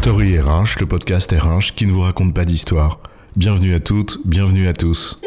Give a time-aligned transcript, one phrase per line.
[0.00, 3.00] Story RH, le podcast RH qui ne vous raconte pas d'histoire.
[3.34, 5.20] Bienvenue à toutes, bienvenue à tous.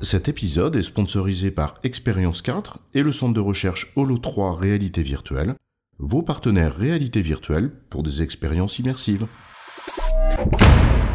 [0.00, 5.04] Cet épisode est sponsorisé par Expérience 4 et le centre de recherche Holo 3 Réalité
[5.04, 5.54] Virtuelle,
[6.00, 9.28] vos partenaires réalité virtuelle pour des expériences immersives.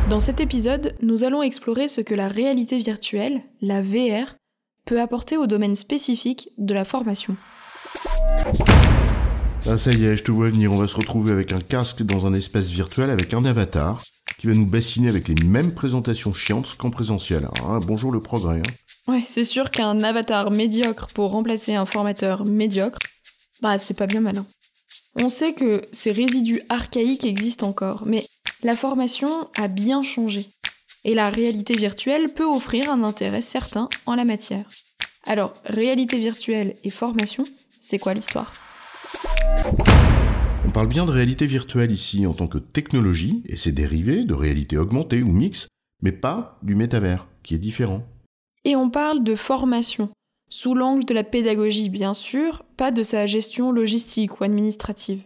[0.09, 4.38] Dans cet épisode, nous allons explorer ce que la réalité virtuelle, la VR,
[4.85, 7.35] peut apporter au domaine spécifique de la formation.
[9.70, 12.02] Ah ça y est, je te vois venir, on va se retrouver avec un casque
[12.04, 14.02] dans un espace virtuel avec un avatar
[14.40, 17.48] qui va nous bassiner avec les mêmes présentations chiantes qu'en présentiel.
[17.66, 18.59] Ah, bonjour le progrès.
[18.59, 19.12] hein.
[19.12, 23.00] Ouais, c'est sûr qu'un avatar médiocre pour remplacer un formateur médiocre,
[23.62, 24.45] bah c'est pas bien malin.
[25.22, 28.26] On sait que ces résidus archaïques existent encore, mais
[28.64, 30.45] la formation a bien changé.
[31.04, 34.66] Et la réalité virtuelle peut offrir un intérêt certain en la matière.
[35.26, 37.44] Alors, réalité virtuelle et formation,
[37.88, 38.52] c'est quoi l'histoire?
[40.66, 44.34] On parle bien de réalité virtuelle ici en tant que technologie et ses dérivés de
[44.34, 45.70] réalité augmentée ou mix,
[46.03, 48.03] mais pas du métavers, qui est différent.
[48.66, 50.09] Et on parle de formation,
[50.50, 55.23] sous l'angle de la pédagogie bien sûr, pas de sa gestion logistique ou administrative.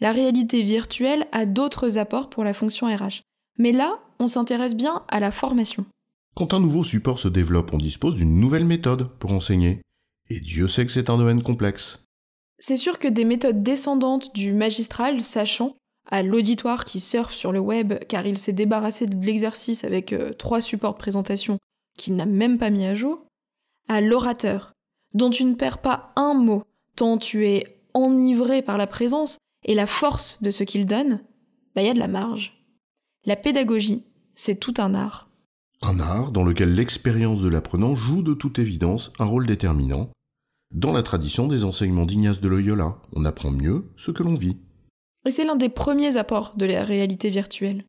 [0.00, 3.22] La réalité virtuelle a d'autres apports pour la fonction RH.
[3.58, 5.86] Mais là, on s'intéresse bien à la formation.
[6.34, 9.82] Quand un nouveau support se développe, on dispose d'une nouvelle méthode pour enseigner.
[10.30, 12.04] Et Dieu sait que c'est un domaine complexe.
[12.58, 15.76] C'est sûr que des méthodes descendantes du magistral sachant
[16.10, 20.32] à l'auditoire qui surfe sur le web car il s'est débarrassé de l'exercice avec euh,
[20.32, 21.58] trois supports de présentation
[21.96, 23.24] qu'il n'a même pas mis à jour,
[23.88, 24.72] à l'orateur,
[25.14, 26.62] dont tu ne perds pas un mot
[26.96, 31.20] tant tu es enivré par la présence et la force de ce qu'il donne,
[31.74, 32.64] bah y a de la marge.
[33.24, 35.28] La pédagogie, c'est tout un art.
[35.84, 40.10] Un art dans lequel l'expérience de l'apprenant joue de toute évidence un rôle déterminant.
[40.72, 44.56] Dans la tradition des enseignements d'Ignace de Loyola, on apprend mieux ce que l'on vit.
[45.26, 47.84] Et c'est l'un des premiers apports de la réalité virtuelle.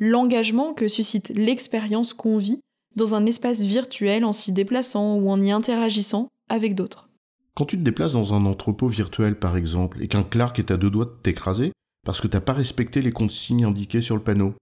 [0.00, 2.60] L'engagement que suscite l'expérience qu'on vit
[2.96, 7.10] dans un espace virtuel en s'y déplaçant ou en y interagissant avec d'autres.
[7.54, 10.78] Quand tu te déplaces dans un entrepôt virtuel par exemple, et qu'un Clark est à
[10.78, 11.72] deux doigts de t'écraser
[12.06, 14.54] parce que t'as pas respecté les consignes indiquées sur le panneau,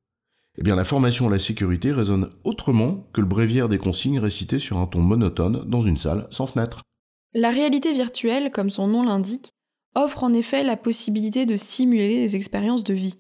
[0.58, 4.58] eh bien la formation à la sécurité résonne autrement que le bréviaire des consignes récitées
[4.58, 6.82] sur un ton monotone dans une salle sans fenêtre.
[7.32, 9.50] La réalité virtuelle, comme son nom l'indique,
[9.96, 13.18] offre en effet la possibilité de simuler des expériences de vie.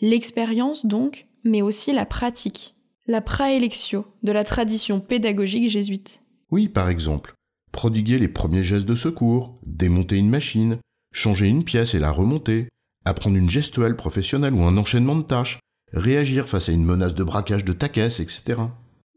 [0.00, 2.74] L'expérience donc, mais aussi la pratique,
[3.06, 6.22] la praelectio de la tradition pédagogique jésuite.
[6.50, 7.34] Oui, par exemple,
[7.72, 10.78] prodiguer les premiers gestes de secours, démonter une machine,
[11.12, 12.68] changer une pièce et la remonter,
[13.04, 15.60] apprendre une gestuelle professionnelle ou un enchaînement de tâches,
[15.94, 18.60] réagir face à une menace de braquage de ta caisse, etc.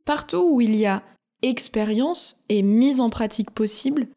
[0.05, 1.03] Partout où il y a
[1.43, 4.07] expérience et mise en pratique possible,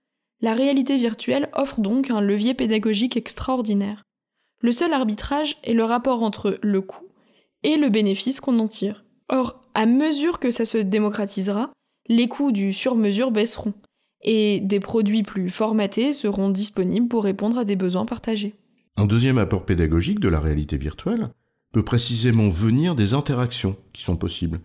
[0.41, 4.03] la réalité virtuelle offre donc un levier pédagogique extraordinaire.
[4.63, 7.07] Le seul arbitrage est le rapport entre le coût
[7.63, 9.05] et le bénéfice qu'on en tire.
[9.29, 11.71] Or, à mesure que ça se démocratisera,
[12.09, 13.75] les coûts du sur-mesure baisseront
[14.23, 18.55] et des produits plus formatés seront disponibles pour répondre à des besoins partagés.
[18.97, 21.31] Un deuxième apport pédagogique de la réalité virtuelle
[21.73, 24.61] peut précisément venir des interactions qui sont possibles.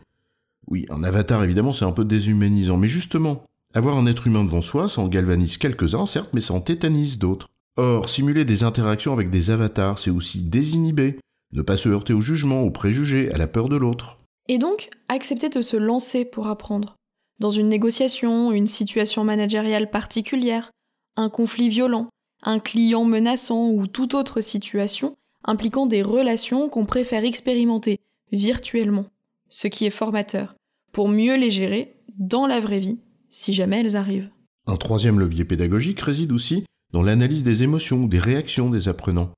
[0.68, 3.44] Oui, un avatar évidemment c'est un peu déshumanisant, mais justement,
[3.74, 7.18] avoir un être humain devant soi, ça en galvanise quelques-uns, certes, mais ça en tétanise
[7.18, 7.50] d'autres.
[7.78, 11.20] Or, simuler des interactions avec des avatars, c'est aussi désinhiber,
[11.52, 14.20] ne pas se heurter au jugement, aux préjugés, à la peur de l'autre.
[14.48, 16.96] Et donc, accepter de se lancer pour apprendre.
[17.40, 20.72] Dans une négociation, une situation managériale particulière,
[21.18, 22.08] un conflit violent,
[22.44, 28.00] un client menaçant ou toute autre situation impliquant des relations qu'on préfère expérimenter
[28.32, 29.06] virtuellement,
[29.50, 30.56] ce qui est formateur,
[30.92, 32.98] pour mieux les gérer dans la vraie vie,
[33.30, 34.30] si jamais elles arrivent.
[34.68, 39.32] Un troisième levier pédagogique réside aussi dans l'analyse des émotions ou des réactions des apprenants.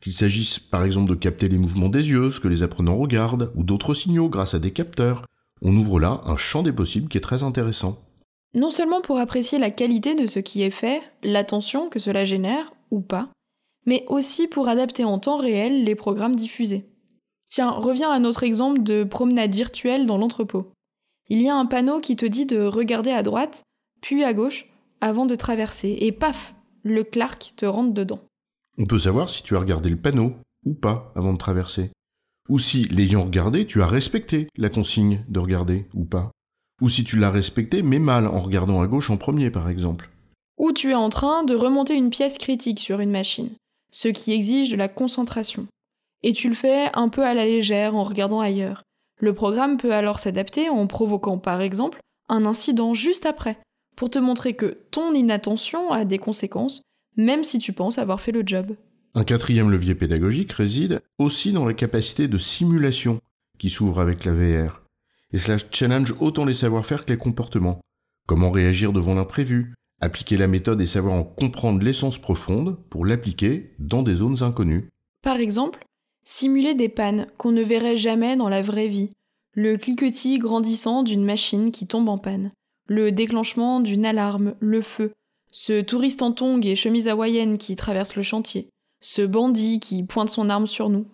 [0.00, 3.52] Qu'il s'agisse par exemple de capter les mouvements des yeux, ce que les apprenants regardent,
[3.54, 5.22] ou d'autres signaux grâce à des capteurs,
[5.60, 8.02] on ouvre là un champ des possibles qui est très intéressant.
[8.54, 12.72] Non seulement pour apprécier la qualité de ce qui est fait, l'attention que cela génère,
[12.90, 13.28] ou pas,
[13.86, 16.86] mais aussi pour adapter en temps réel les programmes diffusés.
[17.48, 20.72] Tiens, reviens à notre exemple de promenade virtuelle dans l'entrepôt.
[21.28, 23.62] Il y a un panneau qui te dit de regarder à droite,
[24.00, 24.66] puis à gauche,
[25.00, 28.20] avant de traverser, et paf, le Clark te rentre dedans.
[28.78, 30.34] On peut savoir si tu as regardé le panneau
[30.64, 31.90] ou pas avant de traverser.
[32.48, 36.30] Ou si, l'ayant regardé, tu as respecté la consigne de regarder ou pas.
[36.80, 40.10] Ou si tu l'as respecté mais mal en regardant à gauche en premier par exemple.
[40.58, 43.50] Ou tu es en train de remonter une pièce critique sur une machine,
[43.92, 45.68] ce qui exige de la concentration.
[46.24, 48.82] Et tu le fais un peu à la légère en regardant ailleurs.
[49.20, 53.58] Le programme peut alors s'adapter en provoquant par exemple un incident juste après,
[53.96, 56.82] pour te montrer que ton inattention a des conséquences,
[57.16, 58.74] même si tu penses avoir fait le job.
[59.14, 63.20] Un quatrième levier pédagogique réside aussi dans la capacité de simulation
[63.58, 64.82] qui s'ouvre avec la VR.
[65.32, 67.80] Et cela challenge autant les savoir-faire que les comportements.
[68.26, 73.70] Comment réagir devant l'imprévu, appliquer la méthode et savoir en comprendre l'essence profonde pour l'appliquer
[73.78, 74.88] dans des zones inconnues.
[75.22, 75.84] Par exemple,
[76.24, 79.10] simuler des pannes qu'on ne verrait jamais dans la vraie vie,
[79.54, 82.50] le cliquetis grandissant d'une machine qui tombe en panne,
[82.88, 85.12] le déclenchement d'une alarme, le feu,
[85.52, 88.68] ce touriste en tongs et chemise hawaïenne qui traverse le chantier,
[89.00, 91.06] ce bandit qui pointe son arme sur nous.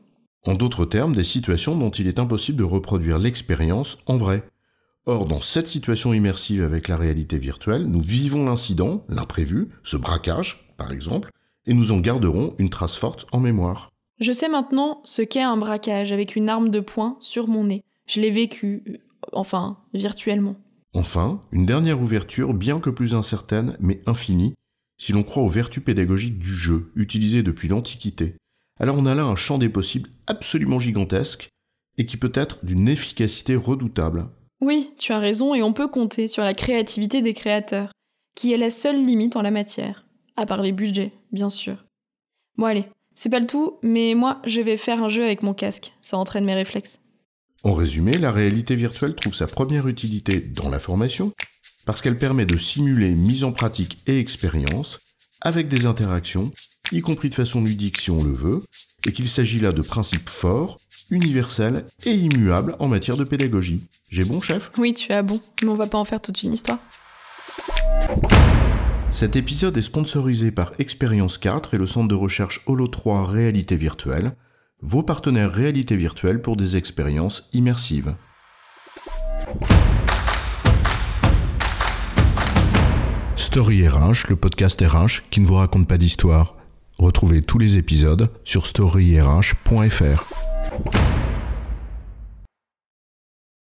[0.47, 4.45] En d'autres termes, des situations dont il est impossible de reproduire l'expérience en vrai.
[5.11, 10.71] Or, dans cette situation immersive avec la réalité virtuelle, nous vivons l'incident, l'imprévu, ce braquage,
[10.77, 11.31] par exemple,
[11.65, 13.89] et nous en garderons une trace forte en mémoire.
[14.21, 17.85] Je sais maintenant ce qu'est un braquage avec une arme de poing sur mon nez.
[18.07, 18.99] Je l'ai vécu, euh,
[19.33, 20.57] enfin, virtuellement.
[20.93, 24.53] Enfin, une dernière ouverture, bien que plus incertaine, mais infinie,
[25.01, 28.35] si l'on croit aux vertus pédagogiques du jeu, utilisées depuis l'Antiquité.
[28.79, 31.49] Alors on a là un champ des possibles absolument gigantesque,
[31.97, 34.29] et qui peut être d'une efficacité redoutable.
[34.61, 37.93] Oui, tu as raison, et on peut compter sur la créativité des créateurs,
[38.35, 40.05] qui est la seule limite en la matière.
[40.37, 41.85] À part les budgets, bien sûr.
[42.57, 45.55] Bon allez, c'est pas le tout, mais moi je vais faire un jeu avec mon
[45.55, 47.01] casque, ça entraîne mes réflexes.
[47.65, 51.33] En résumé, la réalité virtuelle trouve sa première utilité dans la formation
[51.87, 55.01] parce qu'elle permet de simuler mise en pratique et expérience
[55.41, 56.53] avec des interactions,
[56.93, 58.63] y compris de façon ludique si on le veut,
[59.07, 60.79] et qu'il s'agit là de principes forts,
[61.11, 63.83] universels et immuables en matière de pédagogie.
[64.11, 64.71] J'ai bon, chef?
[64.79, 66.79] Oui, tu as bon, mais on va pas en faire toute une histoire.
[69.11, 73.77] Cet épisode est sponsorisé par Expérience 4 et le centre de recherche Holo 3 Réalité
[73.77, 74.33] Virtuelle,
[74.83, 78.15] vos partenaires réalité virtuelle pour des expériences immersives.
[83.37, 86.55] Story RH, le podcast RH qui ne vous raconte pas d'histoire.
[86.99, 90.58] Retrouvez tous les épisodes sur storyrh.fr.